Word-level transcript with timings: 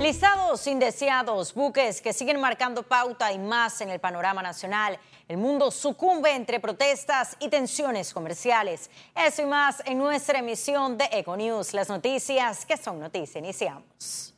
Listados 0.00 0.64
indeseados, 0.68 1.52
buques 1.52 2.00
que 2.00 2.12
siguen 2.12 2.40
marcando 2.40 2.84
pauta 2.84 3.32
y 3.32 3.38
más 3.38 3.80
en 3.80 3.90
el 3.90 3.98
panorama 3.98 4.40
nacional. 4.40 4.96
El 5.26 5.38
mundo 5.38 5.72
sucumbe 5.72 6.32
entre 6.32 6.60
protestas 6.60 7.36
y 7.40 7.48
tensiones 7.48 8.14
comerciales. 8.14 8.90
Eso 9.12 9.42
y 9.42 9.46
más 9.46 9.82
en 9.84 9.98
nuestra 9.98 10.38
emisión 10.38 10.96
de 10.96 11.08
Econews, 11.10 11.74
las 11.74 11.88
noticias 11.88 12.64
que 12.64 12.76
son 12.76 13.00
noticia. 13.00 13.40
Iniciamos. 13.40 14.36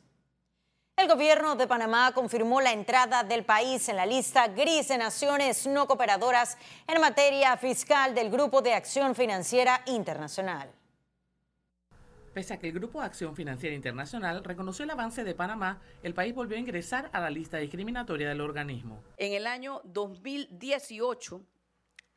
El 0.95 1.07
gobierno 1.07 1.55
de 1.55 1.67
Panamá 1.67 2.11
confirmó 2.11 2.59
la 2.59 2.71
entrada 2.71 3.23
del 3.23 3.45
país 3.45 3.87
en 3.87 3.97
la 3.97 4.07
lista 4.07 4.47
gris 4.47 4.87
de 4.87 4.97
naciones 4.97 5.67
no 5.67 5.85
cooperadoras 5.85 6.57
en 6.87 6.99
materia 6.99 7.55
fiscal 7.55 8.15
del 8.15 8.31
Grupo 8.31 8.63
de 8.63 8.73
Acción 8.73 9.13
Financiera 9.13 9.83
Internacional. 9.85 10.80
Pese 12.33 12.53
a 12.53 12.59
que 12.59 12.67
el 12.67 12.73
Grupo 12.73 13.01
de 13.01 13.07
Acción 13.07 13.35
Financiera 13.35 13.75
Internacional 13.75 14.43
reconoció 14.43 14.83
el 14.85 14.91
avance 14.91 15.25
de 15.25 15.35
Panamá, 15.35 15.81
el 16.01 16.13
país 16.13 16.33
volvió 16.33 16.55
a 16.55 16.59
ingresar 16.61 17.09
a 17.11 17.19
la 17.19 17.29
lista 17.29 17.57
discriminatoria 17.57 18.29
del 18.29 18.39
organismo. 18.39 19.03
En 19.17 19.33
el 19.33 19.45
año 19.47 19.81
2018, 19.83 21.41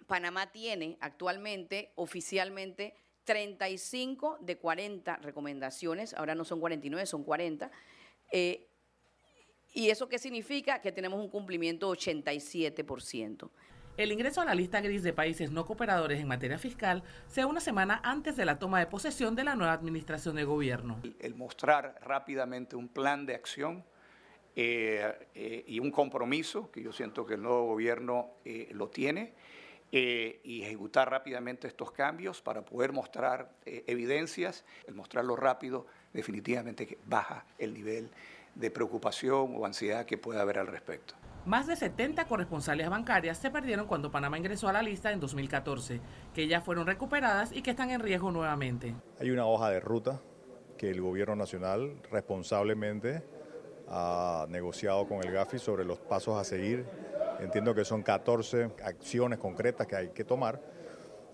Panamá 0.06 0.52
tiene 0.52 0.96
actualmente 1.00 1.90
oficialmente 1.96 2.94
35 3.24 4.38
de 4.40 4.56
40 4.56 5.16
recomendaciones, 5.16 6.14
ahora 6.14 6.36
no 6.36 6.44
son 6.44 6.60
49, 6.60 7.06
son 7.06 7.24
40. 7.24 7.72
Eh, 8.30 8.68
¿Y 9.72 9.90
eso 9.90 10.08
qué 10.08 10.20
significa? 10.20 10.80
Que 10.80 10.92
tenemos 10.92 11.18
un 11.18 11.28
cumplimiento 11.28 11.90
87%. 11.90 13.50
El 13.96 14.10
ingreso 14.10 14.40
a 14.40 14.44
la 14.44 14.56
lista 14.56 14.80
gris 14.80 15.04
de 15.04 15.12
países 15.12 15.52
no 15.52 15.64
cooperadores 15.64 16.20
en 16.20 16.26
materia 16.26 16.58
fiscal 16.58 17.04
sea 17.28 17.46
una 17.46 17.60
semana 17.60 18.00
antes 18.02 18.34
de 18.34 18.44
la 18.44 18.58
toma 18.58 18.80
de 18.80 18.86
posesión 18.86 19.36
de 19.36 19.44
la 19.44 19.54
nueva 19.54 19.72
administración 19.72 20.34
de 20.34 20.42
gobierno. 20.42 21.00
El, 21.20 21.36
mostrar 21.36 21.94
rápidamente 22.02 22.74
un 22.74 22.88
plan 22.88 23.24
de 23.24 23.36
acción 23.36 23.84
eh, 24.56 25.28
eh, 25.36 25.64
y 25.68 25.78
un 25.78 25.92
compromiso, 25.92 26.72
que 26.72 26.82
yo 26.82 26.92
siento 26.92 27.24
que 27.24 27.34
el 27.34 27.42
nuevo 27.42 27.66
gobierno 27.66 28.30
eh, 28.44 28.68
lo 28.72 28.88
tiene, 28.88 29.32
y 29.92 30.62
ejecutar 30.64 31.08
rápidamente 31.08 31.68
estos 31.68 31.92
cambios 31.92 32.42
para 32.42 32.64
poder 32.64 32.92
mostrar 32.92 33.52
evidencias, 33.64 34.64
el 34.88 34.94
mostrarlo 34.96 35.36
rápido 35.36 35.86
definitivamente 36.12 36.98
baja 37.06 37.46
el 37.58 37.72
nivel 37.74 38.10
de 38.56 38.72
preocupación 38.72 39.54
o 39.54 39.64
ansiedad 39.64 40.04
que 40.04 40.18
pueda 40.18 40.40
haber 40.40 40.58
al 40.58 40.66
respecto. 40.66 41.14
Más 41.46 41.66
de 41.66 41.76
70 41.76 42.24
corresponsales 42.24 42.88
bancarias 42.88 43.36
se 43.36 43.50
perdieron 43.50 43.86
cuando 43.86 44.10
Panamá 44.10 44.38
ingresó 44.38 44.68
a 44.68 44.72
la 44.72 44.82
lista 44.82 45.12
en 45.12 45.20
2014, 45.20 46.00
que 46.32 46.48
ya 46.48 46.62
fueron 46.62 46.86
recuperadas 46.86 47.52
y 47.52 47.60
que 47.60 47.72
están 47.72 47.90
en 47.90 48.00
riesgo 48.00 48.30
nuevamente. 48.30 48.94
Hay 49.20 49.30
una 49.30 49.44
hoja 49.44 49.68
de 49.68 49.78
ruta 49.78 50.22
que 50.78 50.90
el 50.90 51.02
gobierno 51.02 51.36
nacional 51.36 52.00
responsablemente 52.10 53.22
ha 53.88 54.46
negociado 54.48 55.06
con 55.06 55.22
el 55.22 55.30
GAFI 55.30 55.58
sobre 55.58 55.84
los 55.84 55.98
pasos 55.98 56.40
a 56.40 56.44
seguir. 56.44 56.86
Entiendo 57.40 57.74
que 57.74 57.84
son 57.84 58.02
14 58.02 58.70
acciones 58.82 59.38
concretas 59.38 59.86
que 59.86 59.96
hay 59.96 60.08
que 60.08 60.24
tomar 60.24 60.62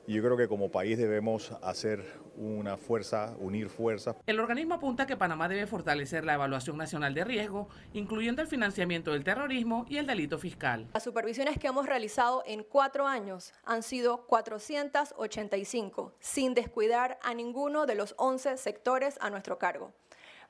yo 0.07 0.23
creo 0.23 0.37
que 0.37 0.49
como 0.49 0.71
país 0.71 0.99
debemos 0.99 1.53
hacer 1.63 2.05
una 2.37 2.77
fuerza, 2.77 3.35
unir 3.39 3.69
fuerzas. 3.69 4.17
El 4.27 4.41
organismo 4.41 4.75
apunta 4.75 5.07
que 5.07 5.17
Panamá 5.17 5.49
debe 5.49 5.67
fortalecer 5.67 6.25
la 6.25 6.35
evaluación 6.35 6.77
nacional 6.77 7.15
de 7.15 7.25
riesgo, 7.25 7.69
incluyendo 7.93 8.43
el 8.43 8.49
financiamiento 8.49 9.13
del 9.13 9.25
terrorismo 9.25 9.85
y 9.89 9.99
el 9.99 10.07
delito 10.07 10.39
fiscal. 10.39 10.89
Las 10.95 11.05
supervisiones 11.05 11.59
que 11.59 11.67
hemos 11.69 11.87
realizado 11.87 12.43
en 12.47 12.65
cuatro 12.65 13.07
años 13.07 13.53
han 13.65 13.83
sido 13.83 14.27
485, 14.27 16.15
sin 16.19 16.55
descuidar 16.55 17.19
a 17.23 17.35
ninguno 17.35 17.87
de 17.87 17.95
los 17.95 18.15
11 18.17 18.57
sectores 18.57 19.19
a 19.21 19.31
nuestro 19.31 19.59
cargo. 19.59 19.93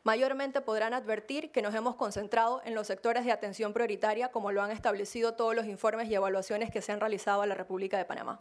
Mayormente 0.02 0.62
podrán 0.62 0.94
advertir 0.94 1.50
que 1.50 1.60
nos 1.60 1.74
hemos 1.74 1.94
concentrado 1.96 2.62
en 2.64 2.74
los 2.74 2.86
sectores 2.86 3.26
de 3.26 3.32
atención 3.32 3.74
prioritaria, 3.74 4.30
como 4.30 4.50
lo 4.50 4.62
han 4.62 4.70
establecido 4.70 5.34
todos 5.34 5.54
los 5.54 5.66
informes 5.66 6.08
y 6.08 6.14
evaluaciones 6.14 6.70
que 6.70 6.80
se 6.80 6.92
han 6.92 7.00
realizado 7.00 7.42
a 7.42 7.46
la 7.46 7.54
República 7.54 7.98
de 7.98 8.06
Panamá. 8.06 8.40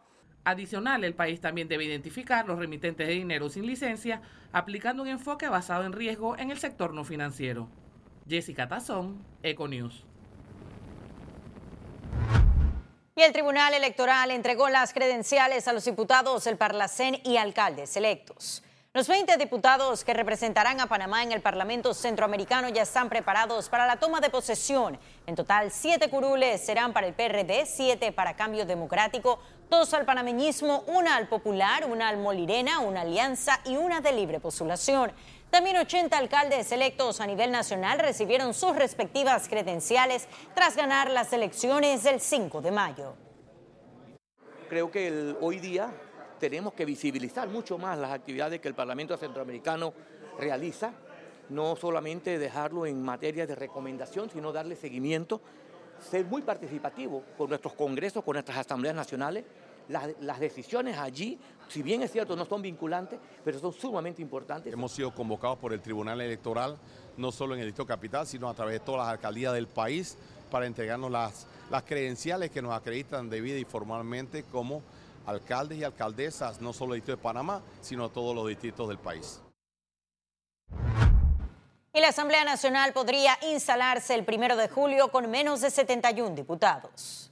Adicional, 0.49 1.04
el 1.04 1.14
país 1.14 1.39
también 1.39 1.67
debe 1.67 1.86
identificar 1.86 2.48
los 2.48 2.58
remitentes 2.58 3.08
de 3.08 3.14
dinero 3.14 3.49
sin 3.49 3.67
licencia, 3.67 4.21
aplicando 4.52 5.04
un 5.04 5.10
enfoque 5.10 5.48
basado 5.48 5.83
en 5.86 5.93
riesgo 5.93 6.37
en 6.37 6.49
el 6.49 6.58
sector 6.58 6.93
no 6.93 7.04
financiero. 7.04 7.67
Jessica 8.27 8.67
Tazón, 8.67 9.23
Econews. 9.43 10.05
Y 13.15 13.21
el 13.21 13.32
Tribunal 13.32 13.73
Electoral 13.73 14.32
entregó 14.32 14.70
las 14.70 14.93
credenciales 14.93 15.67
a 15.67 15.73
los 15.73 15.86
diputados 15.86 16.45
del 16.45 16.58
Parlacén 16.58 17.20
y 17.23 17.38
alcaldes 17.38 17.95
electos. 17.95 18.64
Los 18.92 19.08
20 19.08 19.38
diputados 19.38 20.04
que 20.04 20.15
representarán 20.15 20.80
a 20.80 20.88
Panamá 20.88 21.21
en 21.21 21.32
el 21.32 21.42
Parlamento 21.42 21.93
Centroamericano 21.93 22.70
ya 22.70 22.82
están 22.82 23.08
preparados 23.08 23.70
para 23.70 23.86
la 23.86 23.98
toma 23.98 24.20
de 24.20 24.32
posesión. 24.32 24.98
En 25.27 25.36
total, 25.36 25.70
siete 25.70 26.09
curules 26.09 26.65
serán 26.65 26.92
para 26.92 27.05
el 27.05 27.14
PRD, 27.14 27.67
siete 27.67 28.11
para 28.11 28.36
Cambio 28.36 28.65
Democrático, 28.65 29.39
dos 29.69 29.93
al 29.93 30.05
panameñismo, 30.05 30.83
una 30.87 31.15
al 31.15 31.27
popular, 31.27 31.85
una 31.85 32.09
al 32.09 32.17
molirena, 32.17 32.80
una 32.80 33.02
alianza 33.02 33.59
y 33.65 33.77
una 33.77 34.02
de 34.02 34.11
libre 34.11 34.39
postulación. 34.39 35.11
También 35.52 35.77
80 35.77 36.17
alcaldes 36.17 36.71
electos 36.71 37.21
a 37.21 37.27
nivel 37.27 37.52
nacional 37.52 37.99
recibieron 37.99 38.53
sus 38.53 38.75
respectivas 38.75 39.47
credenciales 39.47 40.27
tras 40.53 40.75
ganar 40.75 41.09
las 41.09 41.33
elecciones 41.33 42.03
del 42.03 42.19
5 42.19 42.61
de 42.61 42.71
mayo. 42.71 43.13
Creo 44.69 44.91
que 44.91 45.35
hoy 45.41 45.59
día 45.59 45.91
tenemos 46.39 46.73
que 46.73 46.85
visibilizar 46.85 47.47
mucho 47.47 47.77
más 47.77 47.97
las 47.97 48.11
actividades 48.11 48.59
que 48.59 48.67
el 48.67 48.75
Parlamento 48.75 49.17
Centroamericano 49.17 49.93
realiza, 50.37 50.93
no 51.49 51.75
solamente 51.75 52.37
dejarlo 52.37 52.85
en 52.85 53.02
materia 53.02 53.47
de 53.47 53.55
recomendación, 53.55 54.29
sino 54.29 54.52
darle 54.52 54.75
seguimiento 54.75 55.41
ser 56.02 56.26
muy 56.26 56.42
participativo 56.42 57.23
con 57.37 57.49
nuestros 57.49 57.73
congresos, 57.73 58.23
con 58.23 58.33
nuestras 58.33 58.58
asambleas 58.58 58.95
nacionales. 58.95 59.45
Las, 59.87 60.39
decisiones 60.39 60.99
allí, 60.99 61.39
si 61.67 61.82
bien 61.82 62.04
es 62.04 62.11
cierto, 62.11 62.36
no 62.36 62.45
son 62.45 62.61
vinculantes, 62.61 63.20
pero 63.43 63.58
son 63.58 63.73
sumamente 63.73 64.21
importantes. 64.21 64.71
Hemos 64.71 64.92
sido 64.92 65.11
convocados 65.11 65.58
por 65.58 65.73
el 65.73 65.82
Tribunal 65.82 66.21
Electoral, 66.21 66.77
no 67.17 67.32
solo 67.32 67.55
en 67.55 67.61
el 67.61 67.65
Distrito 67.65 67.88
Capital, 67.88 68.27
sino 68.27 68.48
a 68.48 68.54
través 68.54 68.73
de 68.73 68.80
todas 68.82 68.99
las 68.99 69.08
alcaldías 69.08 69.54
del 69.54 69.67
país, 69.67 70.15
para 70.52 70.67
entregarnos 70.67 71.09
las, 71.09 71.48
las 71.71 71.83
credenciales 71.83 72.52
que 72.52 72.61
nos 72.61 72.73
acreditan 72.73 73.30
debida 73.30 73.58
y 73.58 73.65
formalmente 73.65 74.43
como 74.43 74.83
alcaldes 75.26 75.80
y 75.80 75.83
alcaldesas, 75.83 76.61
no 76.61 76.71
solo 76.71 76.93
del 76.93 77.02
Distrito 77.02 77.17
de 77.17 77.23
Panamá, 77.23 77.61
sino 77.82 78.09
todos 78.09 78.36
los 78.36 78.48
distritos 78.48 78.88
del 78.88 78.99
país. 78.99 79.42
Y 81.99 82.02
la 82.02 82.08
Asamblea 82.08 82.45
Nacional 82.45 82.93
podría 82.93 83.37
instalarse 83.52 84.15
el 84.15 84.23
primero 84.23 84.55
de 84.55 84.70
julio 84.70 85.11
con 85.11 85.30
menos 85.30 85.60
de 85.60 85.70
71 85.70 86.33
diputados. 86.33 87.30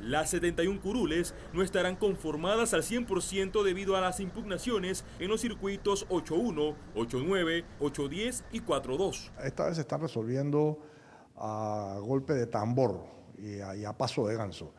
Las 0.00 0.30
71 0.30 0.80
curules 0.80 1.34
no 1.52 1.62
estarán 1.62 1.96
conformadas 1.96 2.72
al 2.72 2.82
100% 2.82 3.62
debido 3.62 3.94
a 3.94 4.00
las 4.00 4.20
impugnaciones 4.20 5.04
en 5.18 5.28
los 5.28 5.42
circuitos 5.42 6.08
8.1, 6.08 6.74
8.9, 6.94 7.64
8.10 7.78 8.42
y 8.52 8.60
4.2. 8.62 9.30
Esta 9.44 9.66
vez 9.66 9.74
se 9.74 9.82
está 9.82 9.98
resolviendo 9.98 10.78
a 11.36 11.98
golpe 12.00 12.32
de 12.32 12.46
tambor 12.46 13.04
y 13.36 13.84
a 13.84 13.92
paso 13.92 14.26
de 14.26 14.34
ganso. 14.34 14.72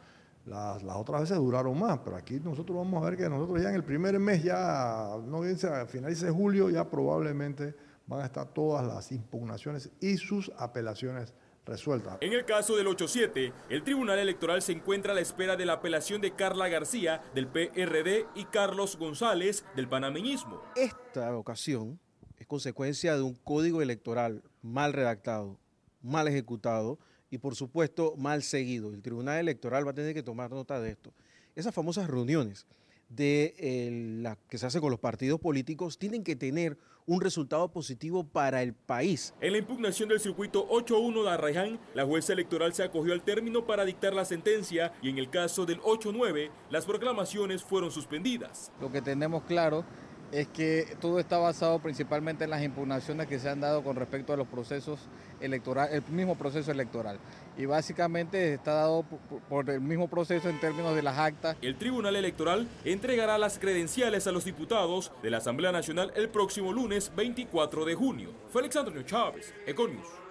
Las, 0.45 0.83
otras 0.83 1.21
veces 1.21 1.37
duraron 1.37 1.79
más, 1.79 1.99
pero 2.03 2.17
aquí 2.17 2.39
nosotros 2.39 2.77
vamos 2.77 3.01
a 3.01 3.09
ver 3.09 3.17
que 3.17 3.29
nosotros 3.29 3.61
ya 3.61 3.69
en 3.69 3.75
el 3.75 3.83
primer 3.83 4.19
mes, 4.19 4.43
ya 4.43 5.15
no 5.25 5.41
bien 5.41 5.57
a 5.71 5.85
finales 5.85 6.19
de 6.19 6.31
julio, 6.31 6.69
ya 6.69 6.89
probablemente 6.89 7.75
van 8.07 8.21
a 8.21 8.25
estar 8.25 8.53
todas 8.53 8.85
las 8.85 9.11
impugnaciones 9.13 9.89
y 10.01 10.17
sus 10.17 10.51
apelaciones 10.57 11.33
resueltas. 11.65 12.17
En 12.19 12.33
el 12.33 12.43
caso 12.43 12.75
del 12.75 12.87
8-7, 12.87 13.53
el 13.69 13.83
Tribunal 13.83 14.19
Electoral 14.19 14.61
se 14.61 14.73
encuentra 14.73 15.13
a 15.13 15.15
la 15.15 15.21
espera 15.21 15.55
de 15.55 15.65
la 15.65 15.73
apelación 15.73 16.19
de 16.19 16.31
Carla 16.31 16.67
García 16.67 17.23
del 17.33 17.47
PRD 17.47 18.25
y 18.35 18.45
Carlos 18.45 18.97
González 18.97 19.63
del 19.75 19.87
panameñismo. 19.87 20.61
Esta 20.75 21.35
ocasión 21.37 21.99
es 22.37 22.47
consecuencia 22.47 23.15
de 23.15 23.21
un 23.21 23.35
código 23.35 23.81
electoral 23.81 24.43
mal 24.61 24.91
redactado, 24.91 25.57
mal 26.01 26.28
ejecutado, 26.28 26.99
y 27.34 27.40
por 27.40 27.56
supuesto 27.56 28.14
mal 28.16 28.44
seguido. 28.44 28.94
El 28.94 29.02
Tribunal 29.02 29.40
Electoral 29.40 29.88
va 29.88 29.90
a 29.90 29.96
tener 29.96 30.14
que 30.14 30.22
tomar 30.22 30.52
nota 30.52 30.80
de 30.80 30.91
esto. 30.91 31.12
Esas 31.56 31.74
famosas 31.74 32.08
reuniones 32.08 32.68
de 33.09 34.20
la, 34.22 34.38
que 34.47 34.59
se 34.59 34.68
hacen 34.68 34.82
con 34.82 34.91
los 34.91 35.00
partidos 35.00 35.40
políticos 35.40 35.97
tienen 35.97 36.24
que 36.24 36.35
tener 36.35 36.78
un 37.08 37.22
resultado 37.22 37.72
positivo 37.72 38.24
para 38.24 38.62
el 38.62 38.76
país. 38.76 39.34
En 39.41 39.53
la 39.53 39.58
impugnación 39.58 40.09
del 40.09 40.20
circuito 40.20 40.70
8-1 40.70 41.24
de 41.24 41.30
Arraiján, 41.32 41.80
la 41.96 42.06
jueza 42.06 42.34
electoral 42.34 42.72
se 42.76 42.84
acogió 42.84 43.14
al 43.14 43.24
término 43.24 43.66
para 43.66 43.84
dictar 43.84 44.14
la 44.14 44.26
sentencia 44.26 44.94
y 45.02 45.09
en 45.09 45.18
el 45.18 45.32
caso 45.32 45.66
del 45.66 45.82
8-9, 45.82 46.52
las 46.70 46.85
proclamaciones 46.85 47.64
fueron 47.64 47.90
suspendidas. 47.90 48.72
Lo 48.80 48.91
que 48.91 49.02
tenemos 49.02 49.44
claro 49.46 49.85
es 50.34 50.47
que 50.47 50.97
todo 51.00 51.20
está 51.20 51.38
basado 51.38 51.78
principalmente 51.80 52.44
en 52.44 52.50
las 52.50 52.64
impugnaciones 52.64 53.28
que 53.28 53.38
se 53.38 53.50
han 53.50 53.62
dado 53.62 53.84
con 53.84 53.96
respecto 53.96 54.34
a 54.34 54.38
los 54.38 54.47
procesos 54.47 55.00
electorales, 55.40 55.94
el 55.94 56.14
mismo 56.14 56.35
proceso 56.35 56.72
electoral. 56.72 57.20
Y 57.56 57.66
básicamente 57.66 58.56
está 58.56 58.74
dado 58.74 59.06
por 59.47 59.70
el 59.70 59.80
mismo 59.80 60.08
proceso 60.08 60.50
en 60.50 60.59
términos 60.59 60.96
de 60.96 61.03
las 61.03 61.20
actas. 61.20 61.56
El 61.62 61.76
Tribunal 61.76 62.16
Electoral 62.16 62.68
entregará 62.84 63.38
las 63.38 63.59
credenciales 63.59 64.26
a 64.26 64.32
los 64.32 64.44
diputados 64.44 65.12
de 65.22 65.30
la 65.30 65.38
Asamblea 65.38 65.72
Nacional 65.72 66.12
el 66.16 66.30
próximo 66.30 66.74
lunes 66.74 67.12
24 67.16 67.85
de 67.85 67.94
junio. 67.94 68.32
Félix 68.52 68.76
Antonio 68.76 69.03
Chávez, 69.03 69.53
Econius. 69.68 70.22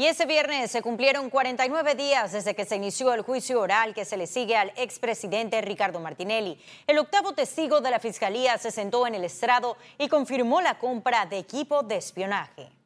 Y 0.00 0.06
ese 0.06 0.24
viernes 0.24 0.70
se 0.70 0.80
cumplieron 0.80 1.28
49 1.28 1.94
días 1.94 2.32
desde 2.32 2.54
que 2.54 2.64
se 2.64 2.76
inició 2.76 3.12
el 3.12 3.20
juicio 3.20 3.60
oral 3.60 3.92
que 3.92 4.06
se 4.06 4.16
le 4.16 4.26
sigue 4.26 4.56
al 4.56 4.72
expresidente 4.76 5.60
Ricardo 5.60 6.00
Martinelli. 6.00 6.58
El 6.86 6.96
octavo 6.96 7.34
testigo 7.34 7.82
de 7.82 7.90
la 7.90 8.00
Fiscalía 8.00 8.56
se 8.56 8.70
sentó 8.70 9.06
en 9.06 9.14
el 9.14 9.24
estrado 9.24 9.76
y 9.98 10.08
confirmó 10.08 10.62
la 10.62 10.78
compra 10.78 11.26
de 11.26 11.36
equipo 11.36 11.82
de 11.82 11.96
espionaje. 11.96 12.79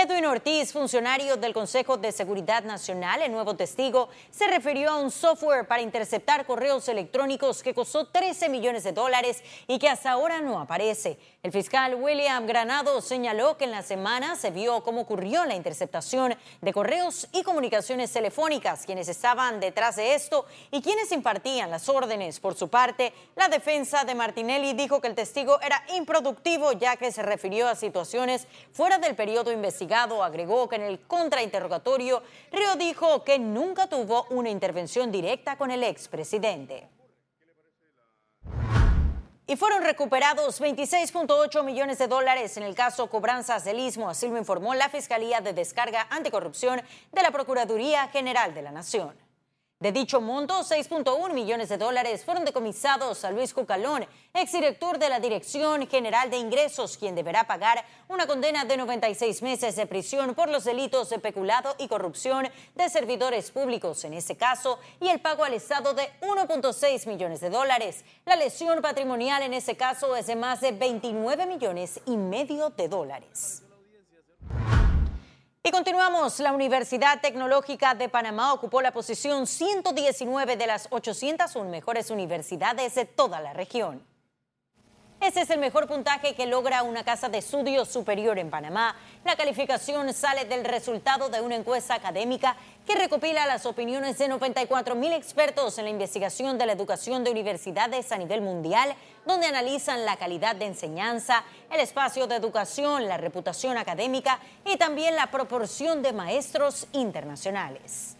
Edwin 0.00 0.26
Ortiz, 0.26 0.72
funcionario 0.72 1.36
del 1.36 1.52
Consejo 1.52 1.96
de 1.96 2.12
Seguridad 2.12 2.62
Nacional, 2.62 3.20
el 3.20 3.32
nuevo 3.32 3.56
testigo, 3.56 4.08
se 4.30 4.46
refirió 4.46 4.90
a 4.90 5.00
un 5.00 5.10
software 5.10 5.66
para 5.66 5.82
interceptar 5.82 6.46
correos 6.46 6.88
electrónicos 6.88 7.64
que 7.64 7.74
costó 7.74 8.06
13 8.06 8.48
millones 8.48 8.84
de 8.84 8.92
dólares 8.92 9.42
y 9.66 9.80
que 9.80 9.88
hasta 9.88 10.12
ahora 10.12 10.40
no 10.40 10.60
aparece. 10.60 11.18
El 11.42 11.50
fiscal 11.50 11.96
William 11.96 12.46
Granado 12.46 13.00
señaló 13.00 13.56
que 13.56 13.64
en 13.64 13.72
la 13.72 13.82
semana 13.82 14.36
se 14.36 14.52
vio 14.52 14.84
cómo 14.84 15.00
ocurrió 15.00 15.44
la 15.46 15.56
interceptación 15.56 16.36
de 16.60 16.72
correos 16.72 17.26
y 17.32 17.42
comunicaciones 17.42 18.12
telefónicas, 18.12 18.86
quienes 18.86 19.08
estaban 19.08 19.58
detrás 19.58 19.96
de 19.96 20.14
esto 20.14 20.46
y 20.70 20.80
quienes 20.80 21.10
impartían 21.10 21.72
las 21.72 21.88
órdenes. 21.88 22.38
Por 22.38 22.54
su 22.54 22.68
parte, 22.68 23.12
la 23.34 23.48
defensa 23.48 24.04
de 24.04 24.14
Martinelli 24.14 24.74
dijo 24.74 25.00
que 25.00 25.08
el 25.08 25.16
testigo 25.16 25.60
era 25.60 25.82
improductivo 25.96 26.70
ya 26.70 26.96
que 26.96 27.10
se 27.10 27.24
refirió 27.24 27.66
a 27.66 27.74
situaciones 27.74 28.46
fuera 28.72 28.98
del 28.98 29.16
periodo 29.16 29.50
investigado 29.88 30.22
agregó 30.22 30.68
que 30.68 30.76
en 30.76 30.82
el 30.82 31.00
contrainterrogatorio, 31.00 32.22
Río 32.52 32.76
dijo 32.76 33.24
que 33.24 33.38
nunca 33.38 33.86
tuvo 33.86 34.26
una 34.30 34.50
intervención 34.50 35.10
directa 35.10 35.56
con 35.56 35.70
el 35.70 35.82
expresidente. 35.82 36.88
Y 39.46 39.56
fueron 39.56 39.82
recuperados 39.82 40.60
26.8 40.60 41.64
millones 41.64 41.96
de 41.96 42.06
dólares 42.06 42.58
en 42.58 42.64
el 42.64 42.74
caso 42.74 43.08
Cobranzas 43.08 43.64
del 43.64 43.78
Istmo, 43.78 44.10
así 44.10 44.28
lo 44.28 44.36
informó 44.36 44.74
la 44.74 44.90
Fiscalía 44.90 45.40
de 45.40 45.54
Descarga 45.54 46.06
Anticorrupción 46.10 46.82
de 47.10 47.22
la 47.22 47.30
Procuraduría 47.30 48.08
General 48.08 48.52
de 48.52 48.60
la 48.60 48.72
Nación. 48.72 49.27
De 49.80 49.92
dicho 49.92 50.20
monto, 50.20 50.64
6.1 50.64 51.32
millones 51.32 51.68
de 51.68 51.78
dólares 51.78 52.24
fueron 52.24 52.44
decomisados 52.44 53.24
a 53.24 53.30
Luis 53.30 53.54
Cucalón, 53.54 54.04
exdirector 54.34 54.98
de 54.98 55.08
la 55.08 55.20
Dirección 55.20 55.86
General 55.86 56.28
de 56.28 56.36
Ingresos, 56.36 56.98
quien 56.98 57.14
deberá 57.14 57.46
pagar 57.46 57.84
una 58.08 58.26
condena 58.26 58.64
de 58.64 58.76
96 58.76 59.40
meses 59.42 59.76
de 59.76 59.86
prisión 59.86 60.34
por 60.34 60.48
los 60.48 60.64
delitos 60.64 61.10
de 61.10 61.20
peculado 61.20 61.76
y 61.78 61.86
corrupción 61.86 62.48
de 62.74 62.88
servidores 62.88 63.52
públicos 63.52 64.02
en 64.02 64.14
ese 64.14 64.36
caso 64.36 64.80
y 65.00 65.10
el 65.10 65.20
pago 65.20 65.44
al 65.44 65.54
Estado 65.54 65.94
de 65.94 66.10
1.6 66.22 67.06
millones 67.06 67.38
de 67.38 67.50
dólares. 67.50 68.04
La 68.26 68.34
lesión 68.34 68.82
patrimonial 68.82 69.44
en 69.44 69.54
ese 69.54 69.76
caso 69.76 70.16
es 70.16 70.26
de 70.26 70.34
más 70.34 70.60
de 70.60 70.72
29 70.72 71.46
millones 71.46 72.00
y 72.04 72.16
medio 72.16 72.70
de 72.70 72.88
dólares. 72.88 73.62
Y 75.62 75.70
continuamos. 75.70 76.38
La 76.38 76.52
Universidad 76.52 77.20
Tecnológica 77.20 77.94
de 77.94 78.08
Panamá 78.08 78.52
ocupó 78.52 78.80
la 78.80 78.92
posición 78.92 79.46
119 79.46 80.56
de 80.56 80.66
las 80.66 80.86
801 80.90 81.68
mejores 81.68 82.10
universidades 82.10 82.94
de 82.94 83.04
toda 83.04 83.40
la 83.40 83.52
región. 83.52 84.07
Ese 85.20 85.40
es 85.40 85.50
el 85.50 85.58
mejor 85.58 85.88
puntaje 85.88 86.36
que 86.36 86.46
logra 86.46 86.84
una 86.84 87.02
casa 87.02 87.28
de 87.28 87.38
estudios 87.38 87.88
superior 87.88 88.38
en 88.38 88.50
Panamá. 88.50 88.94
La 89.24 89.34
calificación 89.34 90.14
sale 90.14 90.44
del 90.44 90.64
resultado 90.64 91.28
de 91.28 91.40
una 91.40 91.56
encuesta 91.56 91.96
académica 91.96 92.56
que 92.86 92.94
recopila 92.94 93.44
las 93.44 93.66
opiniones 93.66 94.16
de 94.18 94.28
94 94.28 94.94
mil 94.94 95.12
expertos 95.12 95.76
en 95.78 95.86
la 95.86 95.90
investigación 95.90 96.56
de 96.56 96.66
la 96.66 96.72
educación 96.72 97.24
de 97.24 97.32
universidades 97.32 98.12
a 98.12 98.16
nivel 98.16 98.42
mundial, 98.42 98.94
donde 99.26 99.46
analizan 99.46 100.06
la 100.06 100.16
calidad 100.16 100.54
de 100.54 100.66
enseñanza, 100.66 101.42
el 101.68 101.80
espacio 101.80 102.28
de 102.28 102.36
educación, 102.36 103.08
la 103.08 103.16
reputación 103.16 103.76
académica 103.76 104.38
y 104.64 104.76
también 104.76 105.16
la 105.16 105.32
proporción 105.32 106.00
de 106.00 106.12
maestros 106.12 106.86
internacionales. 106.92 108.16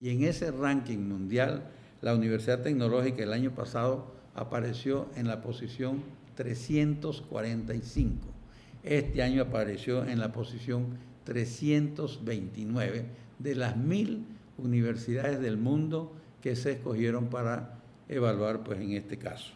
Y 0.00 0.08
en 0.08 0.24
ese 0.24 0.50
ranking 0.50 1.06
mundial, 1.06 1.70
la 2.00 2.14
Universidad 2.14 2.62
Tecnológica 2.62 3.22
el 3.22 3.34
año 3.34 3.54
pasado 3.54 4.06
apareció 4.34 5.06
en 5.16 5.28
la 5.28 5.42
posición 5.42 6.18
345. 6.40 8.16
Este 8.82 9.22
año 9.22 9.42
apareció 9.42 10.06
en 10.06 10.18
la 10.18 10.32
posición 10.32 10.86
329 11.24 13.04
de 13.38 13.54
las 13.54 13.76
mil 13.76 14.24
universidades 14.56 15.38
del 15.40 15.58
mundo 15.58 16.16
que 16.40 16.56
se 16.56 16.72
escogieron 16.72 17.26
para 17.26 17.78
evaluar 18.08 18.64
pues, 18.64 18.80
en 18.80 18.92
este 18.92 19.18
caso. 19.18 19.52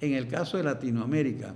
En 0.00 0.14
el 0.14 0.26
caso 0.26 0.56
de 0.56 0.62
Latinoamérica, 0.62 1.54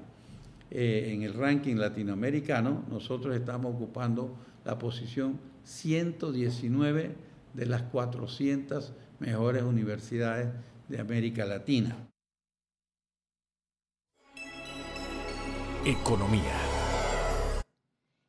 eh, 0.70 1.12
en 1.14 1.22
el 1.22 1.32
ranking 1.32 1.76
latinoamericano, 1.76 2.84
nosotros 2.90 3.34
estamos 3.34 3.74
ocupando 3.74 4.36
la 4.66 4.78
posición 4.78 5.40
119 5.64 7.14
de 7.54 7.66
las 7.66 7.84
400 7.84 8.92
mejores 9.18 9.62
universidades 9.62 10.48
de 10.88 11.00
América 11.00 11.46
Latina. 11.46 12.07
Economía. 15.88 16.52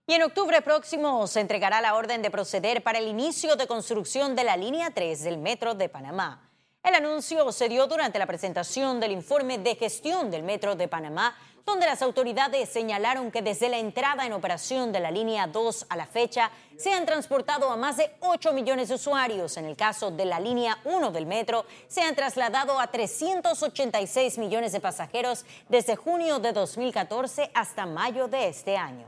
Y 0.07 0.13
en 0.13 0.23
octubre 0.23 0.61
próximo 0.61 1.27
se 1.27 1.41
entregará 1.41 1.81
la 1.81 1.94
orden 1.95 2.21
de 2.21 2.31
proceder 2.31 2.81
para 2.83 3.00
el 3.00 3.09
inicio 3.09 3.57
de 3.57 3.67
construcción 3.67 4.33
de 4.38 4.45
la 4.45 4.56
línea 4.56 4.91
3 4.91 5.21
del 5.25 5.39
Metro 5.39 5.75
de 5.75 5.89
Panamá. 5.89 6.49
El 6.84 6.96
anuncio 6.96 7.52
se 7.52 7.70
dio 7.70 7.88
durante 7.88 8.20
la 8.20 8.26
presentación 8.26 9.00
del 9.00 9.12
informe 9.12 9.58
de 9.58 9.76
gestión 9.76 10.31
del 10.31 10.44
Metro 10.44 10.76
de 10.76 10.88
Panamá 10.88 11.36
donde 11.70 11.86
las 11.86 12.02
autoridades 12.02 12.70
señalaron 12.70 13.30
que 13.30 13.44
desde 13.44 13.70
la 13.70 13.78
entrada 13.78 14.26
en 14.26 14.34
operación 14.34 14.92
de 14.92 15.00
la 15.00 15.12
línea 15.12 15.46
2 15.46 15.86
a 15.90 15.96
la 15.96 16.08
fecha 16.08 16.50
se 16.78 16.92
han 16.92 17.06
transportado 17.06 17.70
a 17.70 17.78
más 17.78 17.98
de 17.98 18.10
8 18.22 18.54
millones 18.54 18.90
de 18.90 18.96
usuarios. 18.96 19.56
En 19.58 19.66
el 19.66 19.76
caso 19.76 20.10
de 20.10 20.26
la 20.26 20.40
línea 20.40 20.80
1 20.86 21.12
del 21.12 21.28
metro, 21.28 21.66
se 21.88 22.02
han 22.02 22.16
trasladado 22.16 22.80
a 22.80 22.88
386 22.88 24.40
millones 24.40 24.72
de 24.72 24.80
pasajeros 24.80 25.46
desde 25.68 25.96
junio 25.96 26.40
de 26.40 26.54
2014 26.54 27.52
hasta 27.54 27.86
mayo 27.86 28.28
de 28.28 28.48
este 28.48 28.76
año. 28.76 29.08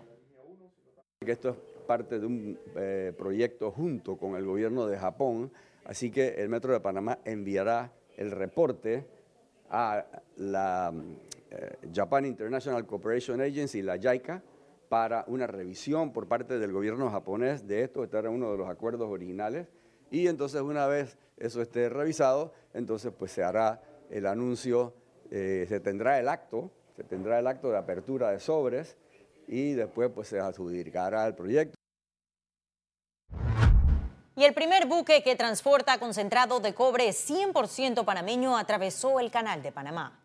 Esto 1.22 1.50
es 1.50 1.56
parte 1.88 2.20
de 2.20 2.26
un 2.28 2.60
eh, 2.76 3.12
proyecto 3.18 3.72
junto 3.72 4.18
con 4.18 4.36
el 4.36 4.46
gobierno 4.46 4.86
de 4.86 5.00
Japón, 5.00 5.52
así 5.86 6.12
que 6.12 6.36
el 6.42 6.50
Metro 6.50 6.74
de 6.74 6.80
Panamá 6.80 7.20
enviará 7.26 7.92
el 8.18 8.32
reporte 8.32 9.06
a 9.70 10.06
la 10.38 10.94
eh, 11.50 11.78
Japan 11.94 12.26
International 12.26 12.86
Cooperation 12.86 13.42
Agency, 13.42 13.82
la 13.82 13.98
JICA, 13.98 14.44
para 14.90 15.24
una 15.28 15.48
revisión 15.48 16.12
por 16.12 16.28
parte 16.28 16.60
del 16.60 16.74
gobierno 16.74 17.10
japonés 17.10 17.66
de 17.66 17.84
esto, 17.84 18.04
este 18.04 18.18
era 18.18 18.30
uno 18.30 18.52
de 18.52 18.58
los 18.58 18.70
acuerdos 18.70 19.10
originales, 19.10 19.68
y 20.10 20.28
entonces 20.28 20.62
una 20.62 20.86
vez 20.88 21.18
eso 21.38 21.62
esté 21.62 21.88
revisado, 21.88 22.54
entonces 22.74 23.14
pues 23.18 23.32
se 23.32 23.44
hará 23.44 23.82
el 24.10 24.26
anuncio, 24.26 24.94
eh, 25.32 25.66
se 25.70 25.80
tendrá 25.80 26.20
el 26.20 26.28
acto, 26.28 26.70
se 26.96 27.04
tendrá 27.04 27.40
el 27.40 27.48
acto 27.48 27.72
de 27.72 27.78
apertura 27.78 28.32
de 28.32 28.40
sobres 28.42 28.98
y 29.48 29.72
después 29.72 30.12
pues 30.14 30.28
se 30.28 30.40
adjudicará 30.40 31.26
el 31.26 31.36
proyecto. 31.36 31.81
Y 34.36 34.46
el 34.46 34.54
primer 34.54 34.86
buque 34.86 35.24
que 35.24 35.36
transporta 35.36 35.98
concentrado 35.98 36.62
de 36.62 36.74
cobre 36.74 37.10
100% 37.10 38.06
panameño 38.06 38.56
atravesó 38.56 39.20
el 39.20 39.30
canal 39.30 39.62
de 39.62 39.74
Panamá. 39.74 40.18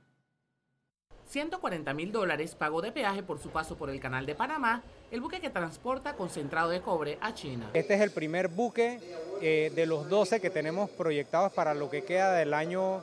140 1.28 1.92
mil 1.92 2.12
dólares 2.12 2.54
pagó 2.54 2.80
de 2.80 2.92
peaje 2.92 3.24
por 3.24 3.40
su 3.40 3.50
paso 3.50 3.76
por 3.76 3.90
el 3.90 3.98
Canal 3.98 4.26
de 4.26 4.36
Panamá, 4.36 4.84
el 5.10 5.20
buque 5.20 5.40
que 5.40 5.50
transporta 5.50 6.14
concentrado 6.14 6.70
de 6.70 6.80
cobre 6.80 7.18
a 7.20 7.34
China. 7.34 7.68
Este 7.74 7.94
es 7.94 8.00
el 8.00 8.12
primer 8.12 8.46
buque 8.46 9.00
eh, 9.42 9.72
de 9.74 9.86
los 9.86 10.08
12 10.08 10.40
que 10.40 10.50
tenemos 10.50 10.88
proyectados 10.90 11.52
para 11.52 11.74
lo 11.74 11.90
que 11.90 12.04
queda 12.04 12.32
del 12.32 12.54
año 12.54 13.02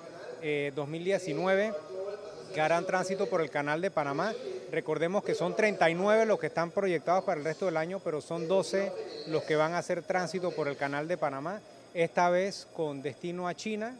2019 0.73 1.65
eh, 1.67 1.73
que 2.53 2.61
harán 2.61 2.85
tránsito 2.85 3.27
por 3.27 3.41
el 3.41 3.49
Canal 3.49 3.81
de 3.81 3.91
Panamá. 3.91 4.33
Recordemos 4.73 5.23
que 5.23 5.35
son 5.35 5.55
39 5.55 6.25
los 6.25 6.39
que 6.39 6.47
están 6.47 6.71
proyectados 6.71 7.23
para 7.23 7.39
el 7.39 7.45
resto 7.45 7.67
del 7.67 7.77
año, 7.77 7.99
pero 8.03 8.19
son 8.21 8.47
12 8.47 8.91
los 9.27 9.43
que 9.43 9.55
van 9.55 9.73
a 9.73 9.77
hacer 9.77 10.01
tránsito 10.01 10.49
por 10.49 10.67
el 10.67 10.75
Canal 10.75 11.07
de 11.07 11.15
Panamá, 11.15 11.61
esta 11.93 12.29
vez 12.31 12.67
con 12.73 13.03
destino 13.03 13.47
a 13.47 13.53
China 13.53 13.95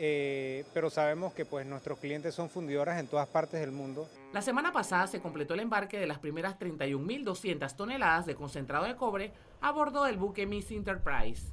eh, 0.00 0.64
pero 0.72 0.90
sabemos 0.90 1.34
que 1.34 1.44
pues 1.44 1.66
nuestros 1.66 1.98
clientes 1.98 2.32
son 2.32 2.48
fundidoras 2.48 3.00
en 3.00 3.08
todas 3.08 3.26
partes 3.26 3.58
del 3.60 3.72
mundo. 3.72 4.08
La 4.32 4.42
semana 4.42 4.72
pasada 4.72 5.08
se 5.08 5.20
completó 5.20 5.54
el 5.54 5.60
embarque 5.60 5.98
de 5.98 6.06
las 6.06 6.20
primeras 6.20 6.56
31.200 6.58 7.74
toneladas 7.74 8.24
de 8.24 8.36
concentrado 8.36 8.84
de 8.84 8.94
cobre 8.94 9.32
a 9.60 9.72
bordo 9.72 10.04
del 10.04 10.16
buque 10.16 10.46
Miss 10.46 10.70
Enterprise. 10.70 11.52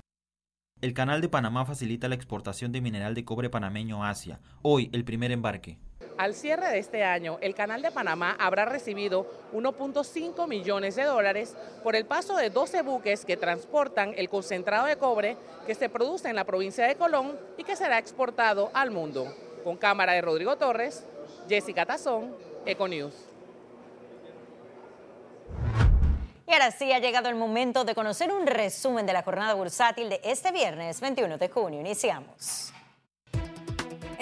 El 0.80 0.94
Canal 0.94 1.22
de 1.22 1.30
Panamá 1.30 1.66
facilita 1.66 2.08
la 2.08 2.16
exportación 2.16 2.72
de 2.72 2.82
mineral 2.82 3.16
de 3.16 3.26
cobre 3.26 3.50
panameño 3.50 4.04
a 4.04 4.10
Asia. 4.10 4.40
Hoy, 4.62 4.92
el 4.94 5.06
primer 5.06 5.32
embarque. 5.32 5.80
Al 6.18 6.34
cierre 6.34 6.70
de 6.70 6.80
este 6.80 7.04
año, 7.04 7.38
el 7.42 7.54
Canal 7.54 7.82
de 7.82 7.92
Panamá 7.92 8.38
habrá 8.40 8.64
recibido 8.64 9.28
1.5 9.52 10.48
millones 10.48 10.96
de 10.96 11.04
dólares 11.04 11.58
por 11.84 11.96
el 11.96 12.06
paso 12.06 12.38
de 12.38 12.50
12 12.50 12.84
buques 12.84 13.26
que 13.26 13.36
transportan 13.36 14.14
el 14.16 14.30
concentrado 14.30 14.86
de 14.86 14.98
cobre 14.98 15.36
que 15.68 15.76
se 15.76 15.90
produce 15.90 16.30
en 16.30 16.38
la 16.38 16.46
provincia 16.46 16.88
de 16.88 16.96
Colón 16.96 17.38
y 17.58 17.66
que 17.66 17.76
será 17.76 17.98
exportado 17.98 18.72
al 18.74 18.92
mundo. 18.92 19.36
Con 19.66 19.76
cámara 19.76 20.14
de 20.14 20.22
Rodrigo 20.22 20.56
Torres, 20.56 21.06
Jessica 21.50 21.86
Tazón, 21.86 22.34
Econews. 22.66 23.16
Y 26.48 26.54
ahora 26.54 26.72
sí 26.72 26.94
ha 26.94 27.00
llegado 27.00 27.28
el 27.28 27.36
momento 27.36 27.84
de 27.84 27.94
conocer 27.94 28.32
un 28.32 28.48
resumen 28.48 29.06
de 29.06 29.12
la 29.12 29.24
jornada 29.24 29.54
bursátil 29.56 30.10
de 30.10 30.22
este 30.24 30.54
viernes 30.54 31.02
21 31.02 31.38
de 31.38 31.50
junio. 31.50 31.82
Iniciamos. 31.82 32.75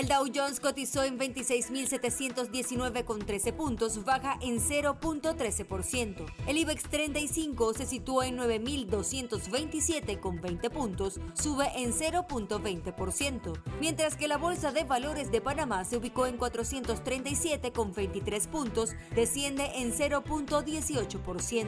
El 0.04 0.10
Dow 0.10 0.26
Jones 0.36 0.60
cotizó 0.60 1.06
en 1.06 1.18
26.719 1.18 3.06
con 3.06 3.20
13 3.20 3.54
puntos, 3.54 4.04
baja 4.04 4.38
en 4.42 4.60
0.13%. 4.60 6.26
El 6.46 6.58
IBEX 6.58 6.84
35 6.90 7.74
se 7.74 7.86
situó 7.86 8.22
en 8.22 8.38
9.227 8.38 10.20
con 10.20 10.42
20 10.42 10.70
puntos, 10.72 11.22
sube 11.42 11.72
en 11.78 11.94
0.20%, 11.94 13.54
mientras 13.80 14.18
que 14.18 14.28
la 14.28 14.36
Bolsa 14.36 14.74
de 14.74 14.84
Valores 14.84 15.32
de 15.32 15.40
Panamá 15.40 15.86
se 15.86 15.96
ubicó 15.96 16.28
en 16.28 16.36
437 16.36 17.72
con 17.72 17.94
23 17.94 18.48
puntos, 18.48 18.96
desciende 19.16 19.72
en 19.76 19.94
0.18%. 19.94 21.68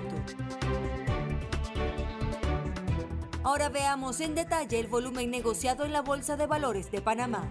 Ahora 3.46 3.70
veamos 3.70 4.20
en 4.20 4.36
detalle 4.36 4.80
el 4.80 4.88
volumen 4.88 5.32
negociado 5.32 5.86
en 5.86 5.94
la 5.94 6.02
Bolsa 6.02 6.36
de 6.36 6.48
Valores 6.48 6.92
de 6.92 7.00
Panamá. 7.00 7.50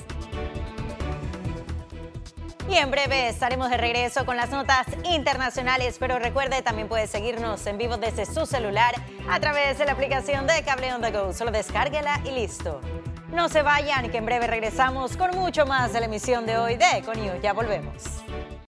Y 2.71 2.77
en 2.77 2.91
breve 2.91 3.29
estaremos 3.29 3.69
de 3.69 3.77
regreso 3.77 4.25
con 4.25 4.39
las 4.39 4.49
notas 4.49 4.87
internacionales, 5.05 5.99
pero 6.01 6.19
recuerde 6.19 6.63
también 6.63 6.89
puede 6.89 7.07
seguirnos 7.07 7.67
en 7.67 7.77
vivo 7.77 7.99
desde 7.99 8.25
su 8.25 8.47
celular 8.47 8.95
a 9.29 9.39
través 9.39 9.77
de 9.77 9.85
la 9.85 9.93
aplicación 9.93 10.47
de 10.47 10.63
Cable 10.63 10.95
On 10.95 11.03
The 11.03 11.11
Go. 11.11 11.35
Solo 11.35 11.51
descárguela 11.51 12.23
y 12.25 12.31
listo. 12.31 12.81
No 13.33 13.51
se 13.51 13.61
vayan, 13.61 14.11
que 14.11 14.17
en 14.17 14.25
breve 14.25 14.47
regresamos 14.47 15.19
con 15.19 15.33
mucho 15.33 15.67
más 15.67 15.93
de 15.93 16.01
la 16.01 16.07
emisión 16.07 16.47
de 16.47 16.57
hoy 16.57 16.77
de 16.77 16.87
Econius. 16.97 17.43
Ya 17.43 17.53
volvemos. 17.53 18.24